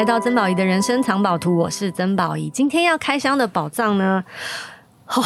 [0.00, 2.48] 来到曾宝仪的人生藏宝图，我是曾宝仪。
[2.48, 4.24] 今天要开箱的宝藏呢，
[5.08, 5.22] 哦，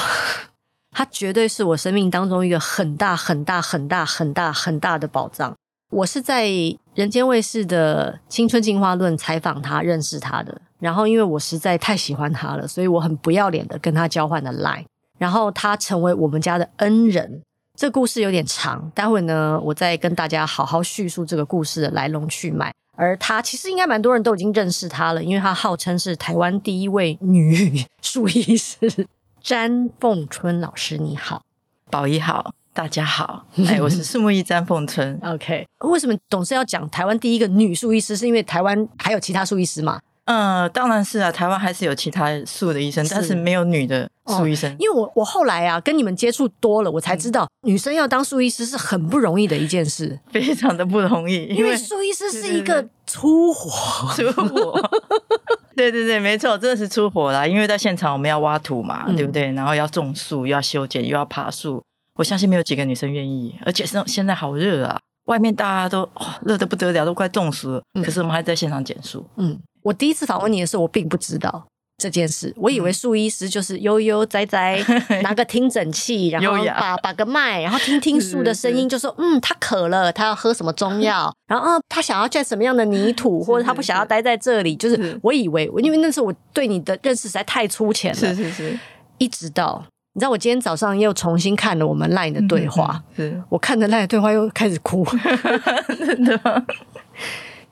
[0.91, 5.55] 它绝对是我生命当中一个很大很大很大很大很大的宝藏。
[5.93, 6.49] 我是在
[6.97, 10.61] 人间卫视的《青春进化论》采访他，认识他的。
[10.81, 14.87] 然后因为我实在太喜欢他了，所以我很不要脸的跟他交换了 Line。
[15.21, 17.43] 然后他成为我们家的恩人。
[17.79, 22.75] 这故事有点长，待会呢，我再跟大家好好叙述这个故事的来龙去脉。
[22.97, 29.07] 而她其实应该蛮多人都已经认识她了，因为她号称是台湾第一位女术医师，
[29.41, 30.97] 詹凤春老师。
[30.99, 31.43] 你好，
[31.91, 35.19] 宝仪好，大家好， 哎，我是树木医詹凤春。
[35.23, 38.17] OK，为什么总是要讲台湾第一个女术医师？
[38.17, 40.01] 是因为台湾还有其他术医师吗？
[40.27, 44.73] 嗯，当然是啊，台湾还是有其他树的医生，是但是没有女的树医生。
[44.73, 51.45] 哦，因为我我后来啊跟你们接触多了，我才知道、嗯、女生要当树医师是很不容易的一件事， 非常的不容易。
[51.47, 54.91] 因为树医师是一个粗活，粗活。
[55.77, 57.47] 对对对，没错，真的是粗活啦。
[57.47, 59.53] 因为在现场我们要挖土嘛，嗯、对不对？
[59.53, 61.83] 然后要种树，又要修剪，又要爬树。
[62.15, 67.83] 我相信没有几个女生愿意，而且是现在好热啊，外面大家都、哦、热得不得了，都快中暑了。
[67.95, 69.59] 嗯、可是我们还在现场剪树，嗯。
[69.85, 71.67] 我第一次访问你的时候，我并不知道
[71.99, 72.53] 这件事。
[72.57, 74.83] 我以为树医师就是悠悠哉哉
[75.23, 84.75] 拿个听诊器，然后把把个脉，然后听听树的声音，就说嗯，他渴了，他要喝什么中药，然后他想要在什么样的泥土， 或者他不想要待在这里。
[84.75, 88.19] 就是我以为，因为那时候我对你的认识实在太粗浅了。
[88.19, 88.79] 是是是。
[89.19, 95.07] 一直到你知道，我今天早上又重新看了我们 LINE 的对话，是我看着 LINE 的对话又开始哭。
[95.99, 96.65] 真的吗？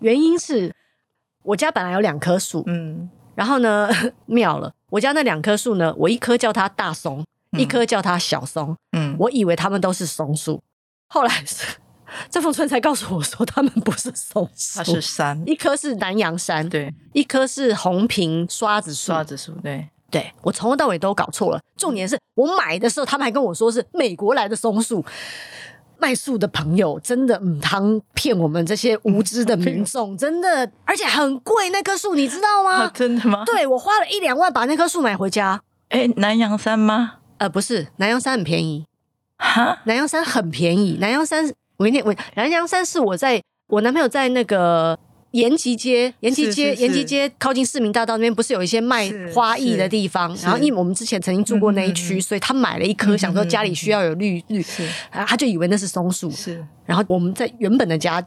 [0.01, 0.71] 原因是。
[1.43, 3.89] 我家本来有两棵树，嗯，然后呢，
[4.27, 10.62] 妙了，我家那两棵树呢，我一棵叫它大松，嗯、一棵叫它小松，嗯，我以为它们都是松树，
[11.09, 11.67] 后来 是
[12.29, 25.05] 詹凤春才告诉我说，他们不是松树，它是山，一棵是南洋杉，对，一棵是红皮刷子树，刷子树，对，对，我从头到尾都搞错了，重点是我买的时候，他们还跟我说是美国来的松树。
[26.03, 27.81] 卖树的朋友真的嗯，他
[28.13, 32.73] 骗我们这些无知的民众， 真的，而且很贵那棵树，你知道吗？
[32.91, 33.45] 啊、真的吗？
[33.47, 35.63] 对，我花了一两万把那棵树买回家。
[35.91, 37.19] 哎，南洋山吗？
[37.39, 38.85] 呃，不是，南洋山很便宜。
[39.39, 40.99] 哈，南洋山很便宜。
[41.01, 44.99] 南洋山，我跟你我南洋山是我在我男朋友在那个。
[45.32, 50.34] 延吉街，延吉街，延吉街靠近市民大道那边，不是有一些卖花艺的地方？
[50.43, 54.65] 然后，因为我们之前曾经住过那一区，所以他买了一棵，想说家里需要有绿绿，
[55.10, 56.31] 他就以为那是松树。
[56.31, 58.22] 是，然后我们在原本的家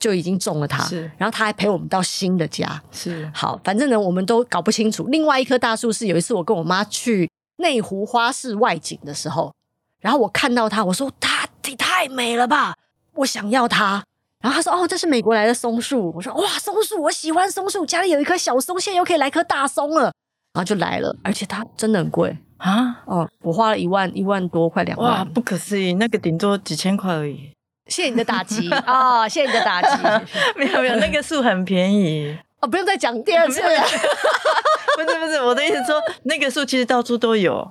[0.00, 0.82] 就已经种了它。
[0.84, 2.82] 是，然后他还陪我们到新的家。
[2.90, 5.06] 是，好，反正呢，我们都搞不清楚。
[5.06, 9.54] 另外一棵大树是有一次我跟我妈去内湖花市外景的时候，
[10.00, 12.74] 然后我看到它，我说它也太美了吧，
[13.14, 14.02] 我想要它。
[14.40, 20.12] 然后他说：“哦，这是美国来的松树。”我说：“哇，松树，我喜欢松树，家里有一棵小松，现在又可以来棵大松了。”
[20.54, 23.02] 然后就来了，而且它真的很贵啊！
[23.04, 25.18] 哦，我花了一万一万多，快两万。
[25.18, 25.92] 哇，不可思议！
[25.94, 27.52] 那个顶多几千块而已。
[27.86, 29.28] 谢谢你的打击啊！
[29.28, 30.02] 谢谢你的打击。
[30.56, 33.68] 没有没有，那个树很便宜哦，不用再讲第二次了。
[34.96, 37.70] 不是不是，我的意思说，那个树其实到处都有。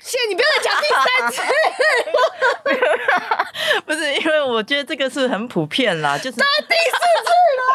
[0.00, 1.42] 谢谢你，不要再讲第三次。
[3.84, 6.36] 不是，因为我觉得这个是很普遍啦，就是。
[6.36, 7.68] 第四次了。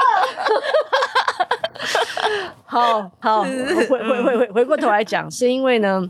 [2.65, 3.49] 好好，回
[3.87, 6.01] 回回回回过头来讲，是因为呢，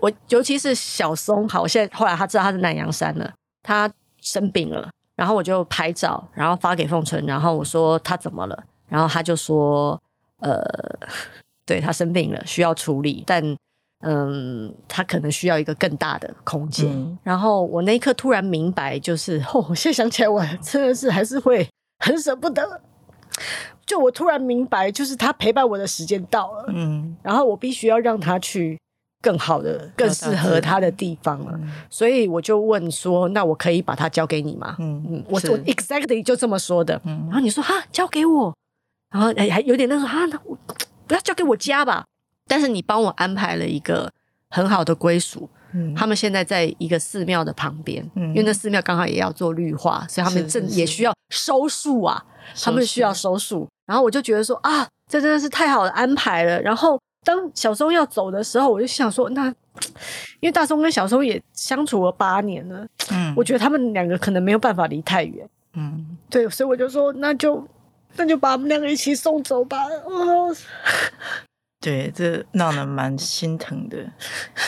[0.00, 3.32] 我尤其是小松，好，我现在后来他知道他是南洋山了，
[3.62, 9.98] 他生病了，然后我就拍照，然后发给凤春，然后我说他怎么了，然后他就说，
[10.40, 10.62] 呃，
[11.64, 13.56] 对，他生病了，需要处理，但。
[14.04, 16.88] 嗯，他可能需要一个更大的空间。
[16.90, 21.68] 嗯、然后我那一刻突然明白，就是哦，我现在想起来，我真的是还是会
[22.04, 22.80] 很舍不得。
[23.86, 28.78] 就我突然明白，就是他陪伴我的时间到了，嗯，然后我必须要让他去
[29.20, 31.52] 更好的、更适合他的地方了。
[31.54, 37.00] 嗯、所以我就问说：“那我可以把它交给你吗？”嗯嗯，我我 exactly 就这么说的。
[37.04, 38.54] 嗯，然后你说：“哈，交给我。”
[39.12, 40.56] 然后还还有点那种哈，那我
[41.06, 42.04] 不要交给我家吧。
[42.46, 44.10] 但是你帮我安排了一个
[44.50, 52.24] 很好的归属，嗯，他们现在在一个寺庙的旁边，嗯，因为那寺庙刚好也要做绿化，所以他们正也需要收树啊，
[52.62, 53.68] 他们需要收树。
[53.86, 56.60] 然后我就觉得说啊，这真的是太好的安排了。
[56.62, 59.46] 然后当小松要走的时候，我就想说，那
[60.40, 67.66] 因为大松跟小松也相处了八年了，嗯，我觉得他们两个可能没有办法离太远，嗯，对，所以我就说，那就
[68.16, 69.84] 那就把他们两个一起送走吧。
[70.06, 70.54] 哦
[71.84, 74.10] 对，这让人蛮心疼的，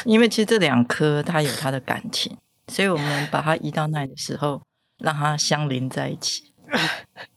[0.05, 2.37] 因为其实这两棵它有它的感情，
[2.69, 4.61] 所以我们把它移到那里的时候，
[4.99, 6.53] 让它相邻在一起。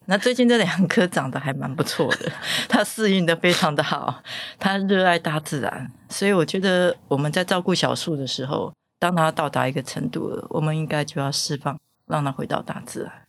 [0.07, 2.29] 那最近这两棵长得还蛮不错的，
[2.67, 4.21] 它适应的非常的好，
[4.59, 13.28] 它热爱大自然，所以我觉得我们在照顾小树的时候，当它到达一个程度了，我们应该就要释放，让它回到大自然。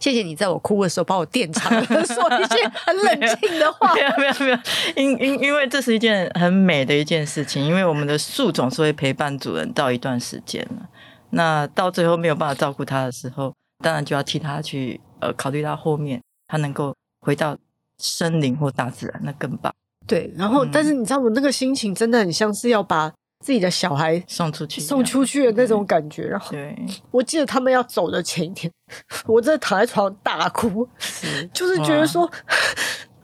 [0.00, 1.96] 谢谢你在我哭的时候把我垫长了，说
[2.40, 3.94] 一些很冷静的话。
[3.96, 4.58] 没有没有没有，
[4.96, 10.88] 因因因为这是一件很美的一件事情，因为我们的树总是会陪伴主人到一段时间了，
[11.30, 13.52] 那到最后没有办法照顾它的时候，
[13.82, 15.00] 当然就要替它去。
[15.20, 16.94] 呃，考虑到后面它能够
[17.26, 17.58] 回到
[17.98, 19.74] 森林或大自然，那更棒。
[20.06, 26.24] 对，然后、嗯、但是你知道，我那个心情真的很像是要把自己的小孩送出去，送出去的那种感觉。
[26.24, 26.76] 然后，对，
[27.10, 28.70] 我记得他们要走的前一天，
[29.26, 32.30] 我真的躺在床上大哭，是就是觉得说，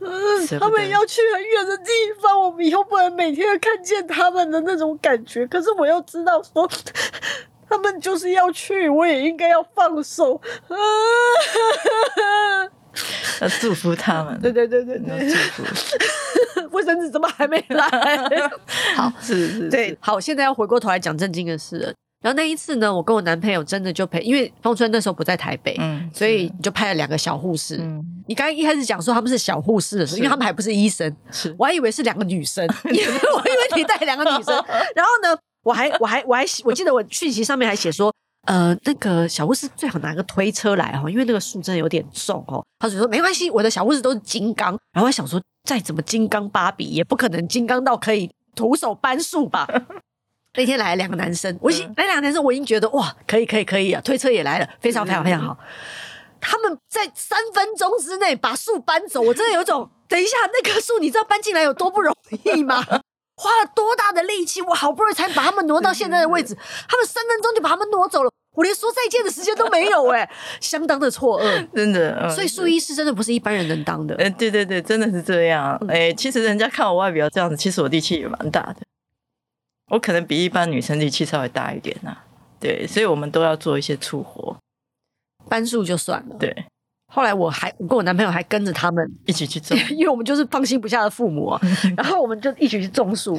[0.01, 1.85] 嗯，他们要去很远的地
[2.23, 5.47] 方，我们以后不能每天看见他们的那种感觉。
[5.47, 6.69] 可是我又知道说。
[7.67, 10.41] 他们就是要去，我也应该要放手，
[13.41, 14.39] 要祝福他们。
[14.41, 15.97] 对对对对对，祝福。
[16.75, 17.88] 卫生纸怎么还没来？
[18.97, 21.93] 好，是是，是，对，好，现在要回过头来讲正经的事了。
[22.23, 27.76] 然后那一次呢，我跟我男朋友真的就陪，因为丰春那时候不在台北，嗯，所以你就派了两个小护士。
[27.81, 34.55] 嗯，你刚刚一开始讲说他们是小护士的时候，因为他们还不是医生，是，我还以为是两个女生， 因为我以为你带两个女生。
[34.94, 35.38] 然后呢？
[35.65, 38.12] 我还我还我还我记得我讯息上面还写说，
[38.47, 42.62] 呃，那个小护士最好拿个推车来哈，因为那个树真的有点重哦。
[42.79, 44.79] 他就说没关系，我的小护士都是金刚。
[44.93, 49.67] 然后我想说，再怎么金刚芭比，也不可能金刚到可以徒手搬树吧？
[50.57, 55.59] 那天来了两个男生，我已经来两个男生，我已经觉得哇，可以可以可以啊，推车也来了，非常非常非常好。
[56.41, 62.15] 他们在三分钟之内把树搬走，我真的有一种，等一下那棵树，你知道搬进来有多不容
[62.45, 62.85] 易吗？
[63.37, 66.55] 花了多大的力气，我好不容易才把他们挪到现在的位置，
[66.89, 70.29] 他们三分钟就把他们挪走了，我连说再见的时间都没有，哎，
[70.61, 72.29] 相当的错愕， 真的。
[72.31, 74.15] 所以树医师真的不是一般人能当的。
[74.17, 75.77] 哎，对对对，真的是这样。
[75.89, 78.77] 哎，其实人家看我外表这样子，其实我力气也蛮大的，
[79.91, 82.17] 我可能比一般女生力气稍微大一点呐。
[82.61, 84.56] 对，所以我们都要做一些粗活，
[85.49, 86.37] 搬树就算了。
[86.39, 86.55] 对。
[87.12, 91.61] 后来我还我跟我男朋友还跟着他们一起去种， 因为我们就是放心不下的父母啊。
[91.97, 93.39] 然后我们就一起去种树。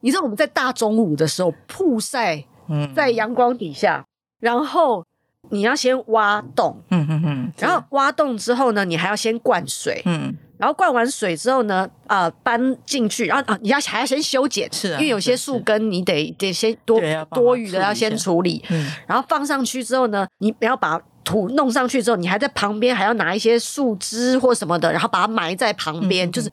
[0.00, 2.44] 你知道我们在大中午的时候曝晒，
[2.92, 4.04] 在阳光底下，
[4.42, 5.06] 然后
[5.50, 17.00] 你要先挖洞，嗯嗯嗯，然后挖洞之后呢，你还要先灌水，嗯，然后灌完水之后呢，啊、呃，搬进去，然后啊，你要还要先修剪，是、啊，因为有些树根你得得先多
[17.30, 21.00] 多余的要先处理，嗯，然后放上去之后呢，你不要把。
[21.24, 26.28] 土弄上去之后，你还在旁边还要拿一些树枝或什么的，然后把它埋在旁边。
[26.28, 26.50] 嗯、就是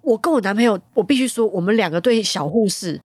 [0.00, 2.98] 我跟我男朋友，我必须说，我们两个对小护士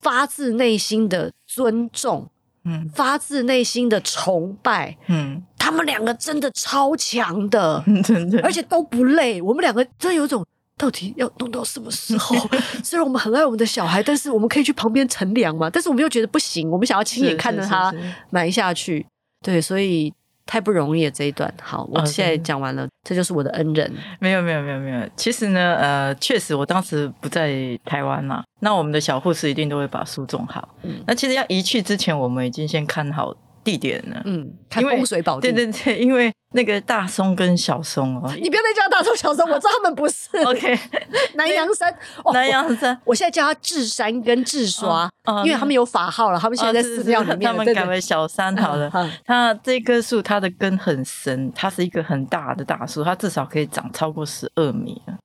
[0.00, 2.30] 发自内心的尊重，
[2.66, 9.40] 嗯，发自内心的崇拜，嗯，他们两个真的超强的，真的，而且都不累。
[9.40, 10.44] 我们两个真的有种
[10.76, 12.36] 到底要弄到什么时候？
[12.84, 15.70] 虽然我们很爱我们的小孩，但是我们可以去旁边乘凉嘛。
[15.70, 17.94] 但是我们又觉得不行，我们想要亲眼看着他
[18.30, 19.06] 埋下去。
[19.42, 20.12] 对，所以。
[20.46, 23.92] 太不容易了这一段，好，我现在讲完了.这就是我的恩人。
[24.20, 30.68] 没有没有没有没有，其实呢，呃，确实我当时不在台湾嘛，那我们的小护士一定都会把树种好。
[30.82, 33.34] 嗯，那其实要移去之前，我们已经先看好。
[33.66, 34.22] 地点呢？
[34.24, 35.50] 嗯，看风水宝地。
[35.50, 40.28] 对对对，因为那个大松跟小松哦， 你不要再叫大松小松，我知道他们不是。
[40.46, 40.78] OK，
[41.34, 41.92] 南洋山，
[42.32, 45.10] 南洋山，我现在叫他智山跟智刷，
[45.44, 48.88] 因为他们有法号了，他们现在在寺庙里面，他们改为小山好了。
[49.24, 55.18] 它这棵树它的根很深，它是一个很大的大树，它至少可以长超过十二米了，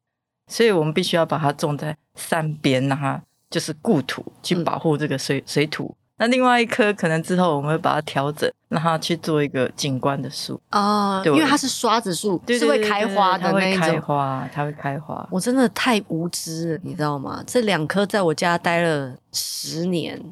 [0.47, 3.21] 所以我们必须要把它种在山边，让它
[3.51, 5.95] 就是固土，去保护这个水水土。
[6.21, 13.79] 那另外一棵可能之后我们会把它调整，让它去做一个景观的树哦，对，因为它是刷子树，是会开花的那种。
[13.81, 15.27] 它会开花，它会开花。
[15.31, 17.43] 我真的太无知了，你知道吗？
[17.47, 20.23] 这两棵在我家待了十年，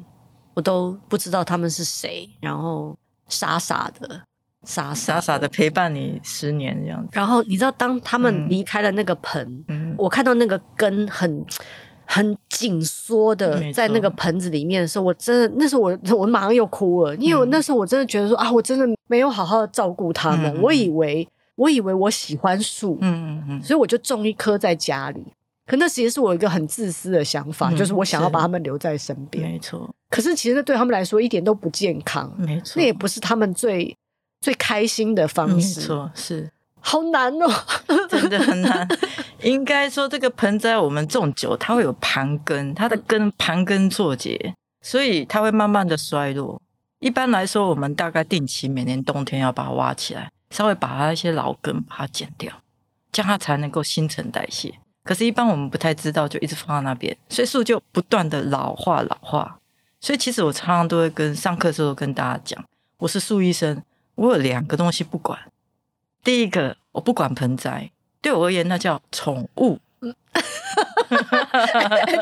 [0.54, 4.22] 我都不知道他们是谁，然后傻傻的，
[4.62, 7.08] 傻傻的傻傻的陪伴你十年这样子。
[7.10, 11.44] 然后你知道，当他们离开了那个盆，嗯，我看到那个根很。
[12.12, 20.60] 很紧缩的在那个盆子里面的时候，我真的那时候我我马上又哭了，因为我那时候我真的觉得说啊，我真的没有好好的照顾他们。
[20.60, 25.24] 我以为我以为我喜欢树，嗯嗯嗯，所以我就种一棵在家里。
[25.68, 29.48] 可那其实是我一个很自私的想法，就是我想要把他们留在身边。
[29.48, 29.88] 没错。
[30.08, 32.72] 可是其实对他们来说一点都不健康，没错。
[32.74, 33.96] 那也不是他们最
[34.40, 35.78] 最开心的方式。
[35.78, 36.50] 没错，是。
[36.82, 37.46] 好难哦，
[38.08, 38.88] 真的很难。
[39.42, 46.60] 应该说，这个盆栽我们种久，它会有盘根，它的根盘根错节，所以它会慢慢的衰落。
[46.98, 52.52] 一般来说，我们大概定期每年冬天要把它挖起来，稍微把它一些老根把它剪掉，
[53.10, 54.74] 这样它才能够新陈代谢。
[55.02, 59.58] 可是，一般我们不太知道，就一直放在那边，所以树就不断的老化老化。
[59.98, 62.62] 所以，其实我常常都会跟上课的时候跟大家讲，
[62.98, 63.82] 我是树医生，
[64.14, 65.38] 我有两个东西不管。
[66.22, 67.90] 第一个，我不管盆栽，
[68.22, 69.78] 对我而言那叫宠物。
[70.02, 70.14] 嗯，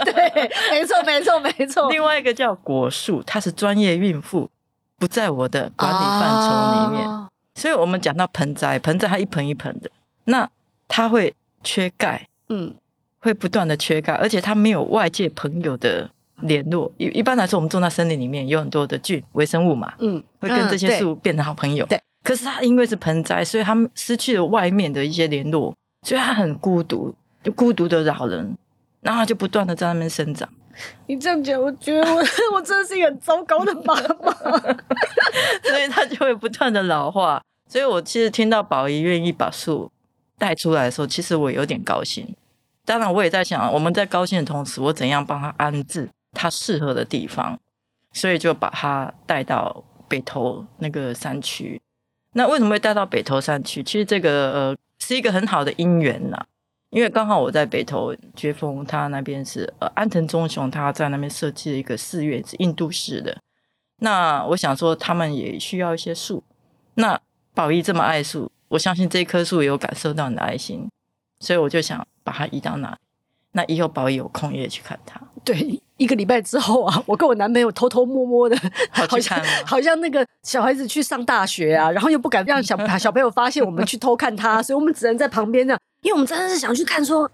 [0.04, 1.88] 对，没错，没错，没错。
[1.90, 4.50] 另外一个叫果树，它是专业孕妇，
[4.98, 7.08] 不在我的管理范畴里面。
[7.08, 9.88] 啊、所以我们讲到盆栽，盆栽它一盆一盆的，
[10.24, 10.50] 那
[10.88, 12.74] 它会缺钙，嗯，
[13.20, 16.90] 会不断的缺钙，而且它没有外界朋友的联络。
[16.96, 21.86] 一一般来说，我们种在森林里面有很多的菌、微生物嘛，嗯，会跟这些树变成好朋友。
[21.86, 25.72] 对，可是它因为是盆栽，所以它失去了外面的一些联络，
[26.08, 27.14] 所以它很孤独。
[27.42, 28.56] 就孤独的老人，
[29.00, 30.48] 然后他就不断的在那边生长。
[31.06, 32.20] 你这样讲，我觉得我
[32.54, 34.32] 我真的是一个很糟糕的妈妈，
[35.62, 37.40] 所以他就会不断的老化。
[37.68, 39.90] 所以我其实听到宝仪愿意把树
[40.36, 42.34] 带出来的时候，其实我有点高兴。
[42.84, 47.56] 当然，我也在想，我们在高兴的同时，我怎样帮他安置他适合的地方，
[48.12, 51.80] 所以就把他带到北投那个山区。
[52.32, 53.82] 那为什么会带到北投山区？
[53.82, 54.76] 其实这个呃
[55.08, 56.36] 是一个很好的因缘呐。
[56.90, 63.38] 因为刚好我在北投觉峰，他那边是呃安藤忠雄，他在那边设计了一个寺院，是印度式的。
[64.00, 66.44] 那我想说，他们也需要一些树。
[66.94, 67.18] 那
[67.54, 70.86] 宝仪这么爱树，我相信这棵树也有感受到你的爱心，
[71.40, 72.96] 所以我就想把它移到那里。
[73.52, 75.18] 那以后宝仪有空也去看它。
[75.42, 78.56] 对，一个礼拜之后啊，我跟我男朋友偷偷摸摸的，
[78.90, 85.80] 好像好像那个小孩子去上大学啊，然后又不敢让小小朋友发现我们去偷看他，所以我们只能在旁边这样。
[86.02, 87.28] 因为我们真的是想去看，说，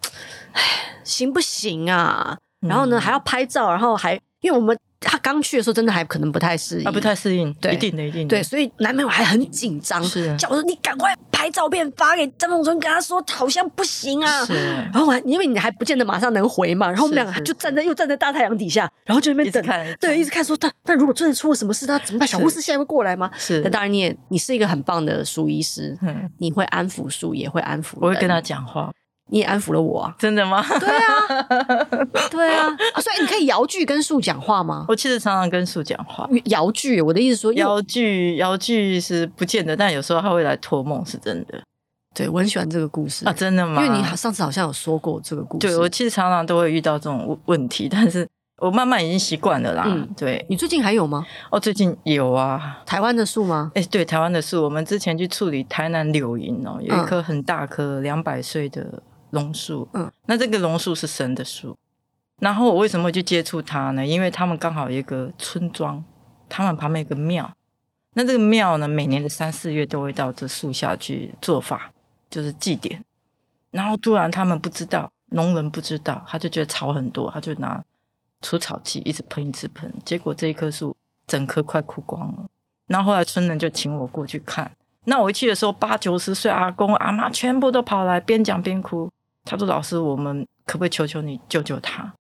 [0.53, 0.63] 哎，
[1.05, 2.37] 行不行啊？
[2.61, 14.45] 然后呢，还要拍照，然后还，因为我们他刚去的时候，真的还可能不太适应，啊不太适应，对，一定的，一定的，对，所以男朋友还很紧张，是，叫我说你赶快拍照片发给张梦春，跟他说好像不行啊。
[14.45, 14.55] 是，
[14.93, 22.27] 然后还因为你还不见得马上能回嘛，然后我们两个就站在又站在大太阳底下，然后就那边等，对，一直看说他，但如果真的出了什么事，他怎么办？
[22.27, 23.31] 小护士现在会过来吗？
[23.37, 25.97] 是，那当然你也你是一个很棒的树医师，
[26.39, 28.91] 你会安抚树，也会安抚，我会跟他讲话。
[29.31, 30.15] 你也安抚了我啊？
[30.19, 30.63] 真的吗？
[30.79, 31.85] 对啊，
[32.31, 32.69] 对啊，
[33.01, 34.85] 所以你可以摇句跟树讲话吗？
[34.87, 36.29] 我其实常常跟树讲话。
[36.45, 41.61] 摇句，我的意思说，摇句，摇句是不见得，但有时候他会来托梦，是真的。
[42.15, 43.85] 对，我很喜欢这个故事啊，真的吗？
[43.85, 45.67] 因为你上次好像有说过这个故事。
[45.67, 48.29] 对，我其实常常都会遇到这种问题，但是
[48.59, 49.85] 我慢慢已经习惯了啦。
[49.89, 50.45] 嗯，对。
[50.49, 51.27] 你最近还有吗？
[51.51, 52.79] 哦，最近有啊。
[52.87, 53.73] 台湾的树吗？
[53.75, 59.03] 哎，对，台湾的树，我们之前去处理台南柳营哦，有一棵很大棵两百岁的。
[59.35, 61.77] 榕树，嗯，那这个榕树是神的树，
[62.39, 64.07] 然后我为什么会去接触它呢？
[64.07, 66.03] 因为他们刚好有一个村庄，
[66.49, 67.53] 他们旁边有个庙，
[68.15, 71.93] 那这个庙呢，每年的三四月都会到这树下去做法，
[72.31, 73.05] 就是祭典。
[73.71, 77.83] 然后突然他们不知道，农人不知道，他就觉得草很多，他就拿
[78.41, 82.47] 除草剂一直喷，一直喷，结果这一棵树整棵快枯光了。
[82.87, 84.71] 然后后来村人就请我过去看，
[85.07, 89.11] 那我一去的时候，八九十岁阿公阿妈全部都跑来，边讲边哭。
[89.45, 92.15] 他说：“老师，我们可不可以求求你救救他？”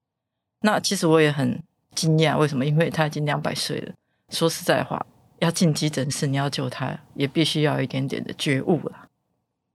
[0.60, 1.62] 那其实我也很
[1.94, 2.64] 惊讶，为什么？
[2.64, 3.92] 因为他已经两百岁了。
[4.30, 5.04] 说实在话，
[5.38, 9.06] 要进急诊室，你要救他，也必须要有一点点的觉悟了。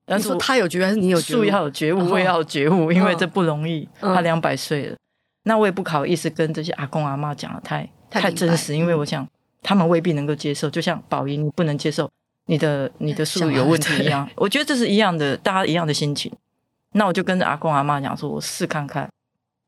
[0.06, 1.38] 但是他有觉悟，还是你有觉悟？
[1.40, 3.88] 树要有觉悟，我也要有觉悟，因为这不容易。
[4.00, 4.98] 他两百岁了，
[5.44, 9.28] 那我也不好意思跟这些阿公阿妈讲的太太真实，因为我想
[9.62, 10.70] 他们未必能够接受。
[10.70, 12.10] 就像宝仪，你不能接受
[12.48, 16.32] 你的你的树有问题一样， 我觉得这是一样的，大家一样的心情。
[16.94, 19.10] 那我就跟着阿公阿妈讲说，我试看看，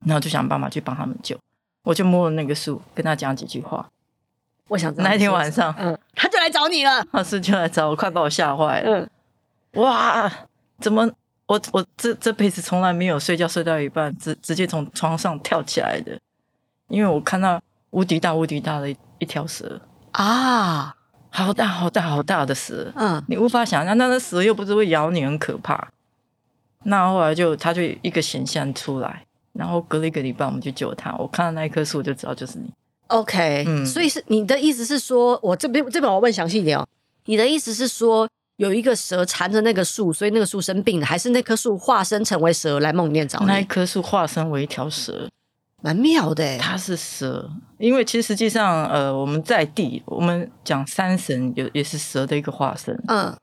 [0.06, 1.38] 然后就想办法去帮他们救。
[1.84, 3.90] 我就摸了那个树，跟他讲几句话。
[4.68, 7.06] 我想那一天晚上，嗯，他就来找你了。
[7.12, 9.00] 老师就来找我，快把我吓坏了。
[9.00, 9.10] 嗯，
[9.82, 10.32] 哇，
[10.80, 11.10] 怎么
[11.48, 16.18] 我我这这辈子从来没有睡觉睡到一半直直接从床上跳起来的？
[16.88, 20.96] 因为我看到无敌大无敌大的一一条蛇啊，
[21.30, 22.92] 好大好大好大的蛇。
[22.96, 25.90] 嗯，你无法想象，那那蛇又不是会咬你，很可怕。
[26.84, 29.24] 那后来就他就一个显现出来，
[29.54, 31.16] 然后隔了一个礼拜，我们去救他。
[31.18, 32.70] 我看到那一棵树，我就知道就是你。
[33.08, 36.88] OK，嗯，所以是你的意思是说，我这边这边我问详细一点哦。
[37.26, 43.46] 你的意思是说，有一个蛇缠着那个树，所以那个树生病了，还是那棵树化身成为蛇来梦里面找你？
[43.46, 45.30] 那一棵树化身为一条蛇，
[45.82, 46.58] 蛮妙的。
[46.58, 52.98] 它是蛇，因为其实实际上，呃，我们在地，我们讲山神有也是蛇的一个化身。
[53.08, 53.36] 嗯，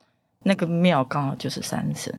[0.45, 2.13] 那个庙刚好就是山神。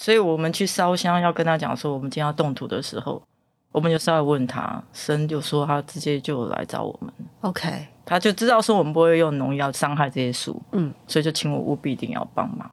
[0.00, 3.20] 所以我们去烧香，要跟他讲说，我们今天要动土的时候，
[3.72, 7.12] 我们就稍微问他，神就说他直接就来找我们。
[7.40, 12.70] OK，他就知道说我们不会用农药伤害这些树，嗯，所以就请我务必一定要帮忙。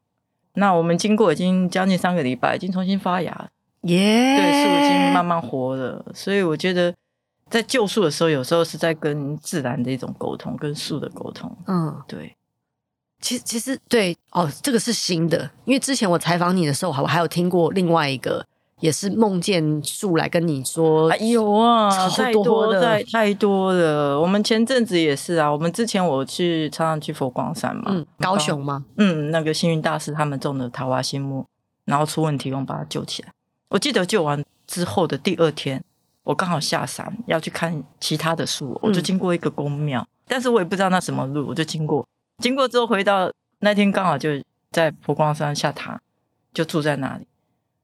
[0.54, 3.50] 那我们经过已经将近三个礼拜，已经重新发芽，
[3.82, 6.06] 耶、对，树已经慢慢活了。
[6.14, 6.94] 所以我觉得，
[7.50, 11.52] 在救树的时候，有时候是在跟自然的一种沟通，跟树的沟通。
[11.66, 12.36] 嗯，对。
[13.22, 18.46] 其实，其实对哦，这个是新的，因为之前我采访你的时候，我还有听过另外一个。
[18.82, 24.20] 也是梦见树来跟你说，哎有啊，太多太太多了。
[24.20, 28.84] 我们前阵子也是啊，我们之前我去常常去佛光山嘛，嗯，高雄吗？
[28.98, 31.46] 嗯，那个幸运大师他们种的桃花心木，
[31.86, 33.30] 然后出问题，我们把它救起来。
[33.70, 35.82] 我记得救完之后的第二天，
[36.26, 42.06] 我刚好下山要去看其他的树，我就经过一个公庙，嗯，但是我也不知道那什么路，我就经过，
[42.38, 44.30] 经过之后回到那天刚好就
[44.72, 46.00] 在佛光山下塔，
[46.54, 47.26] 就住在那里。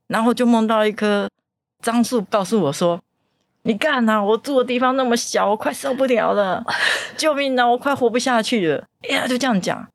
[0.07, 1.29] 然后就梦到一棵
[1.81, 3.01] 樟树，告诉我说
[3.63, 6.63] ：“你干呐，我住的地方那么小，我快受不了了，
[7.15, 7.65] 救命啊！
[7.65, 9.87] 我快活不下去了。”哎呀，就这样讲。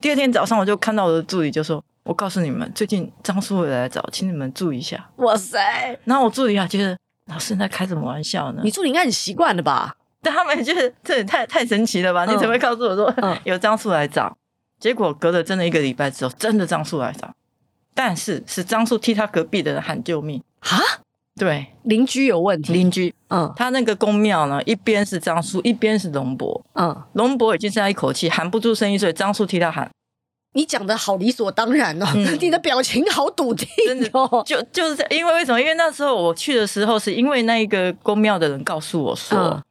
[0.00, 5.98] 第二天早上，我就看到我的助理就说：“我告诉你们，最近樟树会来找，请你们注意一下。”哇塞！
[6.04, 8.60] 然后我助理啊，觉得老师你在开什么玩笑呢？
[8.62, 9.96] 你助理应该很习惯了吧？
[10.24, 12.24] 但他们觉得这也太太神奇了吧？
[12.24, 14.34] 嗯、你怎么会告诉我说、嗯、 有张叔来找？
[14.80, 17.32] 结果隔了真的一个礼拜之后，真的张叔来找。
[17.94, 20.78] 但是是张叔替他隔壁的人喊救命哈，
[21.36, 22.72] 对，邻居有问题。
[22.72, 29.88] 邻居，嗯，他那个宫庙呢，一边是张叔，一边是龙伯，嗯，龙伯已经剩下一口气，喊不出声音，所以张叔替他喊。
[30.56, 33.66] 你讲的好理所当然哦，嗯、 你的表情好笃定
[34.12, 34.42] 哦。
[34.46, 35.60] 就就是，因为为什么？
[35.60, 39.62] 因为那时候我去的时候，是因为那一个宫庙的人告诉我说，嗯、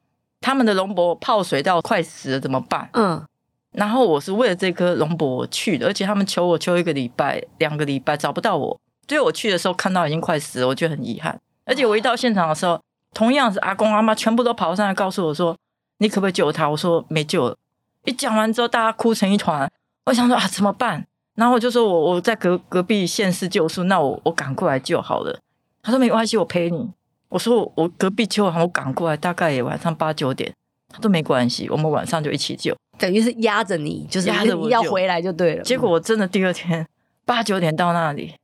[0.43, 2.89] 他们的龙柏泡水到快死了，怎么办？
[2.91, 3.25] 嗯。
[3.71, 11.39] 然后我是为了这棵龙柏去的，而且他们求我求一个礼拜、两个礼拜找不到我，所以我去的时候看到已经快死了，我觉得很遗憾。
[11.65, 12.79] 而且我一到现场的时候，
[13.13, 15.57] 同样是阿公阿妈全部都跑上来告诉我说
[15.99, 17.57] ：“你可不可以救他？”我说：“没救了。”
[18.05, 19.71] 一讲完之后，大家哭成一团。
[20.05, 21.07] 我想说啊，怎么办？
[21.35, 25.39] 然后我就说我我在隔隔壁县市救树，那我我赶过来救好了。
[25.81, 26.91] 他说没关系，我陪你。
[27.33, 30.53] 我说我我隔壁救完，我赶过来，大概也晚上八九点。
[30.87, 32.77] 他都没关系，我们晚上就一起救。
[32.99, 35.63] 等于是压着你，就是压着你要回来就对了。
[35.63, 36.87] 结果我真的第二天
[37.25, 38.35] 八九点到那里，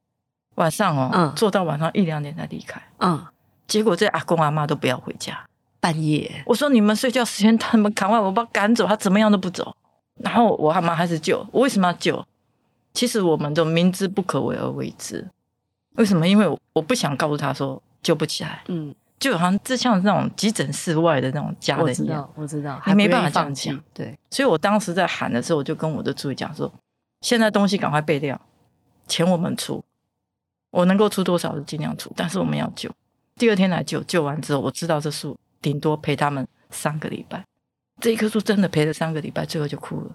[0.56, 2.82] 晚上哦，嗯，做到晚上一两点才离开。
[2.98, 3.24] 嗯，
[3.68, 5.46] 结果这阿公阿妈都不要回家，
[5.80, 6.44] 半夜。
[6.48, 9.72] 我说你们睡觉时间，他们赶快我把他赶走，他怎么样都不走。
[10.16, 12.26] 然后我阿妈还是救，我为什么要救？
[12.96, 15.30] 其实我们都明知不可为而为之。
[15.98, 16.28] 为什么？
[16.28, 18.64] 因为我不想告诉他说救不起来。
[18.68, 18.94] 嗯。
[19.20, 23.84] 就好像就像那种急诊室外的那种家人一样，我知道，我知道，还没办法这样讲。
[23.94, 26.74] 对，所以我当时在喊的时候，我就跟我的助理讲说
[27.20, 28.40] ：“现在东西赶快备掉，
[29.10, 29.84] 钱我们出，
[30.72, 32.90] 我能够出多少就尽量出，但是我们要救。
[33.36, 37.44] 第二天来救，救完之后，我知道这树顶多陪他们三个礼拜。
[38.00, 40.12] 这一棵树真的陪了三个礼拜，最后就哭了。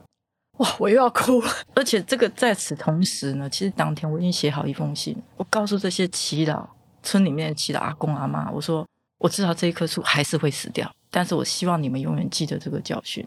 [0.57, 1.51] 哇，我又要哭了！
[1.75, 6.67] 而且这个在此同时呢，其实当天我已经写好一封信，我告诉这些耆老
[7.05, 8.85] 村里面的耆老阿公阿妈，我说。”
[9.19, 13.27] 我知道这一棵树还是会死掉，但是我希望你们永远记得这个教训。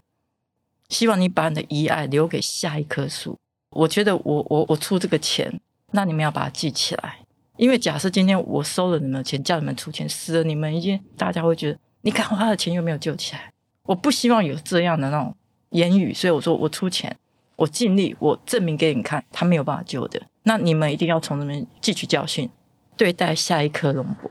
[0.89, 3.35] 希望你把你的遗爱留给下一棵树。
[3.71, 5.59] 我觉得我我我出这个钱，
[5.93, 7.19] 那你们要把它记起来。
[7.55, 13.51] 因为假设今天我收了你们的钱，叫你们出钱，死了你们一定大家会觉得你看花的钱又没有救起来。
[13.83, 15.35] 我不希望有这样的那种
[15.69, 17.17] 言语，所以我说我出钱，
[17.55, 20.21] 我尽力，我证明给你看，他没有办法救的。
[20.43, 22.47] 那你们一定要从这边汲取教训，
[22.97, 24.29] 对待下一棵龙柏。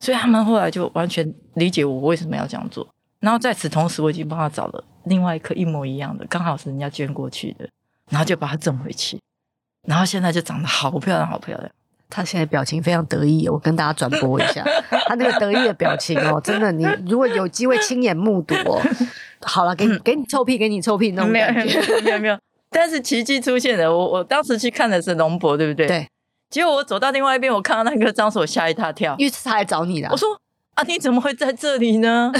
[0.00, 2.86] 所以他们后来就完全理解我为什么要这样做。
[3.20, 7.68] 然后在此同时，我已经帮他找了另外一颗一模一样的，刚好是人家捐过去的，
[8.10, 9.18] 然后就把它种回去。
[9.86, 11.70] 然后现在就长得好漂亮，好漂亮。
[12.08, 14.62] 他现在表情非常得意，我跟大家转播一下
[15.08, 18.80] 他那个得意的表情哦，真的，你如果有机会亲眼目睹哦，
[19.40, 22.38] 好了，给你给你臭屁，给你臭屁那种感觉，没有没有没有。
[22.70, 25.86] 但是奇迹出现了，我我当时去看的是龙博，对不对？
[25.88, 26.08] 对。
[26.50, 30.08] 结果我走到另外一边，我看到那个樟树，我吓一大跳，因为是他来找你的。
[30.10, 30.28] 我说
[30.74, 32.32] ：“啊，你怎么会在这里呢？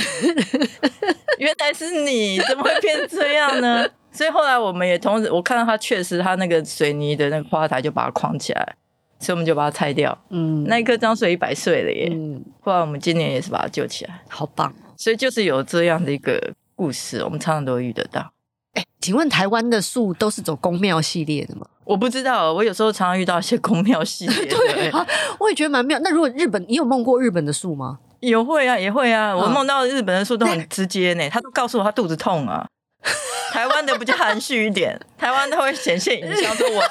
[1.39, 8.77] 原来是你，怎么会变这样呢？” 所以后来我们也同时，我看到他确实，他那个水泥的那个花台就把它框起来，
[9.19, 10.17] 所以我们就把它拆掉。
[10.31, 12.09] 嗯，那一棵樟树一百岁了耶。
[12.11, 14.75] 嗯，后来我们今年也是把它救起来，好棒。
[14.97, 18.33] 所以就是有这样的一个故事，我们常常都会遇得到。
[18.77, 21.67] 哎，请问台湾的树都是走宫庙系列的吗？
[21.85, 24.47] 我不知道，我有时候常常遇到一些宫庙系列。
[24.47, 25.07] 对啊，
[25.41, 25.99] 我也觉得蛮妙。
[26.03, 27.99] 那如果日本，你有梦过日本的树吗？
[28.21, 29.37] 也会啊，也会啊。
[29.37, 32.67] 我梦到日本的树都很直接呢，他都告诉我他肚子痛啊。
[33.53, 36.83] 台湾的比较含蓄一点，台湾它会显现影像，说我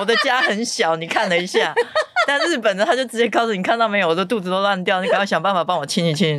[0.00, 1.74] 我的家很小，你看了一下。
[2.26, 6.36] 但日本的他就直接告诉你，看到没有，我的肚子都烂掉，你赶快想办法帮我清一清。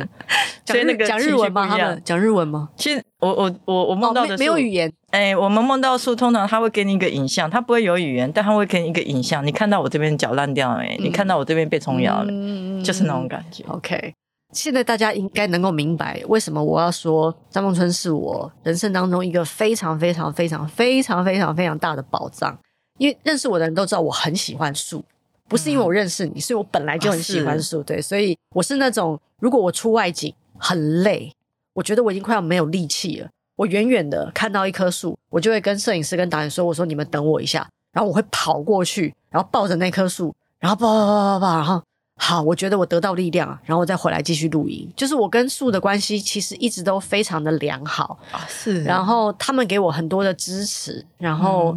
[0.64, 1.66] 所以那个讲日文吗？
[1.68, 2.70] 他们讲日文吗？
[2.76, 4.90] 其实我我我我梦到的没，没有语言。
[5.10, 9.46] 哎、欸，我们梦到树通常他会给你一个影像，他不会有语言，但他会给你一个影像。
[9.46, 10.96] 你看到我这边脚烂掉了没？
[10.98, 13.62] 嗯、你看到我这边被虫咬了，嗯、就是那种感觉。
[13.68, 14.14] OK，
[14.52, 22.58] 现在大家应该能够明白为什么我要说张梦春是我人生当中一个非常非常非常非常非常非常大的宝藏。
[22.98, 25.04] 因为认识我的人都知道我很喜欢树。
[25.48, 31.30] 不是因为我认识你，是我本来就很喜欢树，啊、对，所以我是那种如果我出外景很累，
[31.74, 41.82] 我觉得我已经快要没有力气了，我远远的看到一棵树，我就会跟摄影师跟导演说：“我说你们等我一下。”然后我会跑过去，然后抱着那棵树，然后抱抱抱抱抱，然后
[42.16, 44.90] 好，我觉得我得到力量，然后我再回来继续录音。
[44.96, 48.82] 就是我跟树的关系其实一直都非常的良好啊，是。
[48.82, 51.76] 然后他们给我很多的支持，然后。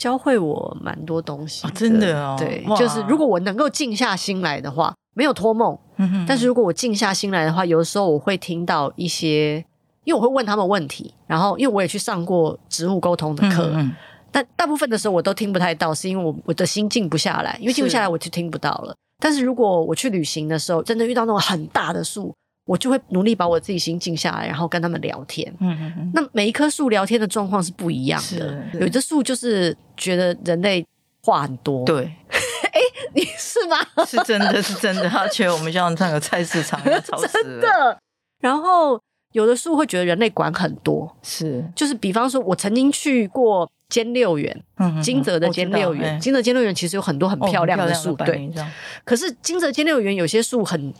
[0.00, 2.34] 嗯教会我蛮多东西，哦，真的哦。
[2.38, 5.78] 对，就是如果我能够静下心来的话，没有托梦。
[5.96, 9.56] 嗯、哼但是如果我静下心来的话，有的时候我会听到一些，
[10.04, 13.92] 因为我会问他们问题，然后因为我也去上过植物沟通的课，嗯嗯
[14.32, 18.92] 但大部分的时候我都听不太到，是因为我我的心静不下来，因为静不下来我就听不到了。
[18.92, 22.34] 是但是如果我去旅行的时候，真的遇到那种很大的树。
[22.66, 25.52] 我就会努力把我自己心静下来，然后跟他们聊天。
[25.58, 26.10] 嗯嗯嗯。
[26.14, 28.62] 那每一棵树聊天的状况是不一样的。
[28.74, 30.86] 有的树就是觉得人类
[31.22, 31.84] 话很多。
[31.84, 32.12] 对。
[32.72, 32.80] 哎，
[33.14, 34.04] 你是吗？
[34.06, 37.30] 是真的是真的，他觉得我们像那个菜市场一样吵死了。
[37.32, 37.98] 真的。
[38.38, 39.00] 然后
[39.32, 41.16] 有的树会觉得人类管很多。
[41.22, 41.64] 是。
[41.74, 44.62] 就是比方说，我曾经去过兼六园，
[45.02, 48.48] 金泽的兼六园，金泽兼六园其实有很多很漂亮的树，对。
[49.04, 50.94] 可是金泽兼六园有些树很。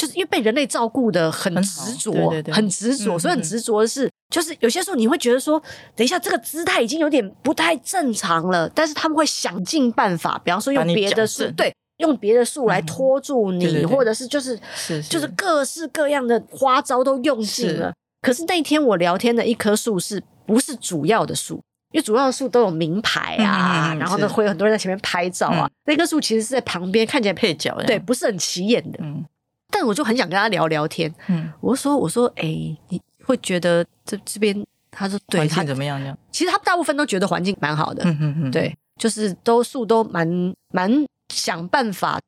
[0.00, 5.62] 就是因为被人类照顾的很执着，对对对，很执着，所以很执着的是，嗯、就是有些时候你会觉得说，
[5.94, 14.58] 等一下这个姿态已经有点不太正常了，但是他们会想尽办法，比方说用别的树，对，用别的树来拖住你，或者是就是
[15.06, 17.88] 就是各式各样的花招都用尽了。
[17.88, 21.60] 是可是那一天我聊天的一棵树是不是主要的树？
[21.92, 25.66] 因为主要的树都有名牌啊，嗯、然后呢会有很多人在前面拍照啊。
[25.66, 28.98] 嗯、那棵树其实是在旁边，看起来配角，对，不是很起眼的。
[29.02, 29.22] 嗯
[29.70, 36.16] 但我就很想跟他聊聊天，嗯，我说我说，哎、欸，你会觉得这这边，他说对，环境怎么样呢？
[36.32, 40.28] 其实他大部分都觉得环境蛮好的，嗯嗯嗯，对，就是都树都蛮
[40.72, 42.18] 蛮想办法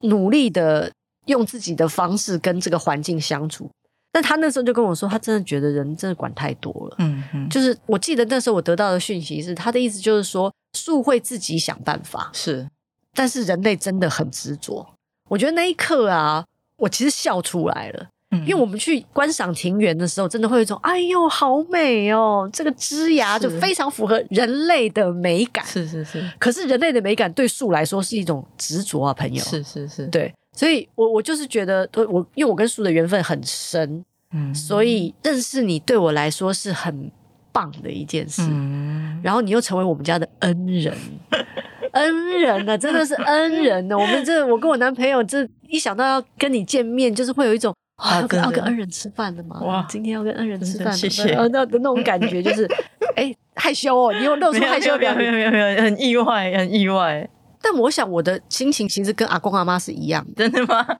[0.00, 0.90] 努力的
[1.26, 3.70] 用自己的方式跟这个环境相处。
[4.12, 12.68] 但他那时候就跟我说，他真的觉得人真的管太多了，嗯嗯，就是我记得那时候我得到的讯息是，他的意思就是说，树会自己想办法，是，
[13.14, 14.94] 但是人类真的很执着。
[15.28, 16.44] 我觉得那一刻啊。
[16.80, 18.06] 我其实笑出来了，
[18.46, 25.64] 因为我们去观赏庭园的时候，真的会有一种“哎呦，好美哦”，这个枝芽就非常符合人类的美感。
[25.66, 26.24] 是是是。
[26.38, 29.42] 可是人类的美感对树来说是一种执着啊，朋友。
[29.44, 30.06] 是是是。
[30.06, 37.10] 对，所以我我就是觉得，我因为我跟树的缘分很深，嗯，所以认识你对我来说是很
[37.52, 38.42] 棒的一件事。
[38.48, 40.96] 嗯，然后你又成为我们家的恩人。
[41.92, 43.98] 恩人呢、啊，真的是恩人呢、啊。
[43.98, 49.60] 我们这，我跟我男朋友，这一想到要跟你见面，就是会有一种啊，要跟，要跟恩人吃饭的嘛。
[49.60, 51.34] 哇，今天要跟恩人吃饭，谢谢。
[51.34, 52.64] 那那种感觉就是，
[53.16, 57.28] 哎、欸，害羞哦，你又露出害羞表情，没有没有没有，没有，很意外，很意外。
[57.62, 60.86] 但我想我的心情其实跟阿公阿妈是一样的，真的吗？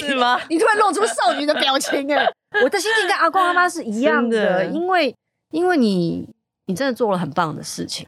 [0.00, 0.40] 是吗？
[0.48, 2.26] 你突然露出少女的表情，哎，
[2.62, 5.14] 我的心情跟阿公阿妈是一样，的因为
[5.50, 6.28] 因为你
[6.66, 8.06] 你真的做了很棒的事情。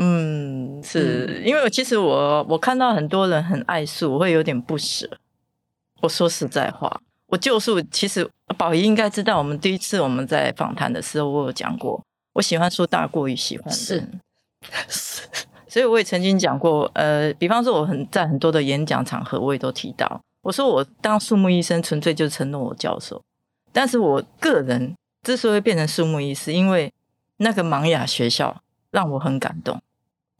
[0.00, 5.18] 嗯，是因为其实我我看到很多人很爱树，我会有点不舍。
[6.00, 12.00] 我说实在话，我旧树其实宝仪应该知道，我们第一次我们在访谈的时候，我有讲过，
[12.34, 14.08] 我喜欢树大过于喜欢人，是，
[14.88, 15.22] 是，
[15.66, 23.20] 所以我也曾经讲过，呃，比方说我很在很多的演讲场合，我也都提到，我说我当树木医生纯粹就是承诺我教授，
[23.72, 26.92] 但是我个人之所以变成树木医师，因为
[27.38, 29.82] 那个盲哑学校让我很感动。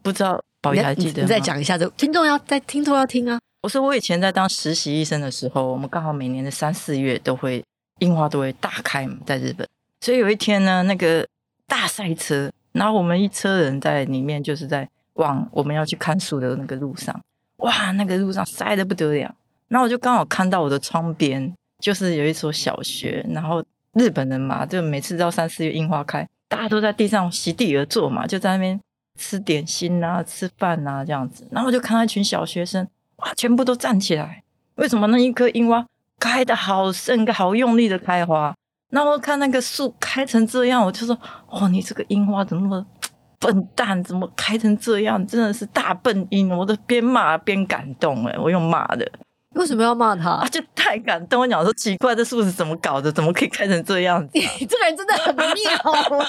[0.02, 1.22] 不知道宝仪还记得吗？
[1.22, 3.38] 你再讲一下，这听众要在听众要听啊！
[3.62, 7.62] 我说我以前在当实习医生的时候，我们刚好每年的三四月都会
[7.98, 9.66] 樱花都会大开嘛，在日本。
[10.00, 11.26] 所以有一天呢，那个
[11.66, 17.20] 大赛车，然后我们一车人在里面，就是在往我们要去看树的那个路上，
[17.56, 19.34] 哇，那个路上塞的不得了。
[19.66, 23.62] 然后我就刚好看到我的窗边，就是有一所小学，然后
[23.94, 28.80] 日本人嘛，就每次到三四月樱花开，大家都在地上席地而坐嘛，就在那边。
[29.18, 34.42] 吃点心啊，吃饭啊，这样子，然后就看到一群小学生，哇，全部都站起来。
[34.76, 35.84] 为什么那一棵樱花
[36.20, 38.54] 开得好盛，好用力的开花？
[38.90, 41.18] 然后我看那个树开成这样，我就说，
[41.50, 42.86] 哇，你这个樱花怎么
[43.38, 45.26] 笨蛋，怎么开成这样？
[45.26, 46.48] 真的是大笨鹰！
[46.56, 49.10] 我都边骂边感动哎，我用骂的。
[49.58, 50.30] 为什么要骂他？
[50.30, 51.40] 啊，就太感动。
[51.42, 53.10] 我讲说奇怪，这树是怎么搞的？
[53.10, 54.30] 怎么可以开成这样子？
[54.38, 55.44] 你这个人真的很妙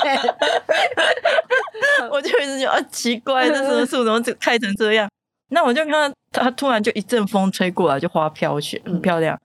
[0.04, 0.20] 哎！
[2.12, 5.08] 我就一直觉得啊，奇怪，这棵树怎么开成这样？
[5.52, 9.39] 那我就看到他突然就一阵风吹过来，就花飘雪，很漂亮。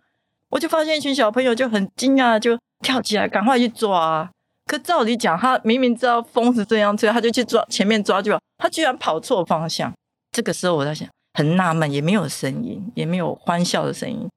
[0.49, 4.31] 我就发现一群小朋友就很惊讶，就跳起来赶快去抓。
[4.66, 9.92] 可照理讲，他明明知道风是这样吹，他就去抓前面抓就好，他居然跑错方向。
[10.33, 14.29] 这个时候我在想，很纳闷，也没有声音，也没有欢笑的声音。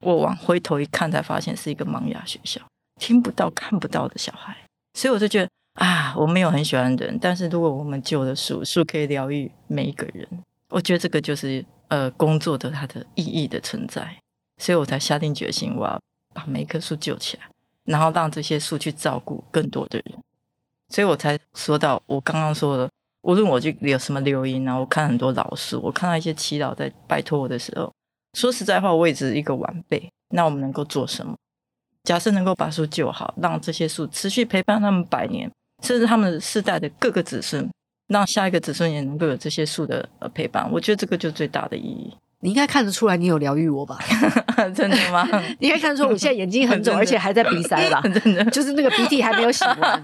[0.00, 2.60] 我往回头一看，才发现是一个盲哑学校，
[3.00, 4.56] 听不到、看不到的小孩。
[4.94, 10.28] 所以我就觉得啊，我没有很喜欢人，但是如果我们救了树，树可以疗愈每一个人。
[10.68, 14.20] 我觉得这个就是呃工作的它的意义的存在，
[14.58, 15.98] 所以我才下定决心，我要
[16.34, 17.44] 把每一棵树救起来，
[17.84, 20.18] 然后让这些树去照顾更多的人。
[20.90, 22.90] 所以我才说到我刚刚说的，
[23.22, 27.92] 无论我去有什么留言啊，我看很多老树，我看到一些祈祷在拜托我的时候，
[28.34, 30.10] 说实在话，我也只是一个晚辈。
[30.30, 31.34] 那我们能够做什么？
[32.04, 35.50] 假设能够把树救好，让这些树持续陪伴他们百年，
[35.82, 37.68] 甚至他们世代的各个子孙。
[38.08, 42.16] 让下一个子孙也能够有这些树的陪伴，我觉得这个就是最大的意义。
[42.40, 43.98] 你应该看得出来，你有疗愈我吧？
[44.74, 45.26] 真的吗？
[45.58, 48.00] 你 应该看得出我现在眼睛很肿， 而且还在鼻塞吧？
[48.02, 50.02] 真的，就是那个鼻涕还没有擤完，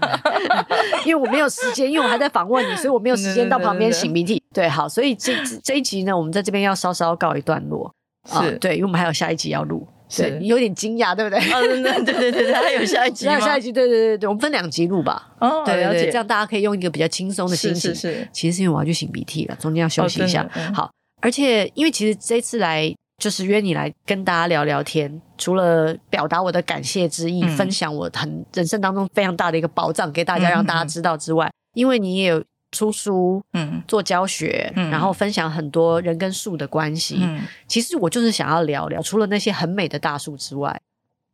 [1.05, 4.41] 因为我没有时间，因为我还在访问你，所以我没有时间到旁边擤鼻涕。
[4.53, 7.93] 对，好，所以这这一集呢，我们在这边要稍稍告一段落。
[8.29, 9.87] 是、啊，对，因为我们还有下一集要录。
[10.15, 11.39] 对，你有点惊讶，对不对？
[11.51, 15.31] 哦，对对对对，还有下一集，还有下一集，对对对对，我们分两集录吧。
[15.39, 17.93] 哦，对，了解，这样大家可以用一个比较轻松的心情。
[17.93, 20.47] 是是是，其实是因为我要去擤鼻涕了，中间要休息一下。
[20.73, 32.43] 好，而且因为其实这次来就是约你来跟大家聊聊天，除了表达我的感谢之意，分享我很人生当中非常大的一个宝藏给大家，让大家知道之外，因为你也有。
[32.71, 37.17] 出书，嗯，做教学，嗯，然后分享很多人跟树的关系。
[37.21, 40.81] 嗯，其实我就是想要聊聊，除了那些很美的大树之外，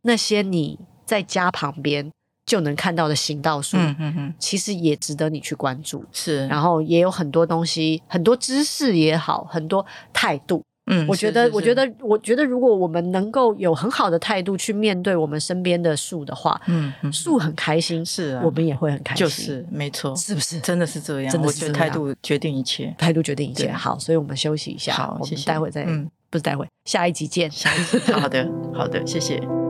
[0.03, 2.11] 那些你在家旁边
[2.51, 6.03] 就能看到的行道树，嗯嗯嗯，其实也值得你去关注。
[6.11, 10.61] 是，然后也有很多东西，很多知识也好，很多态度。
[10.87, 20.59] 嗯，我觉得，我觉得，我觉得，如果我们能够有很好的态度去面对我们身边的树的话，嗯，树很开心，是啊，我们也会很开心，就是没错，是不是？
[20.59, 23.71] 真的是这样，真的是态度决定一切，态度决定一切。
[23.71, 26.11] 好，所以我们休息一下，好，我们待会再，嗯。
[26.29, 29.60] 不是待会，下一集见，下一集，好的，好的，谢谢。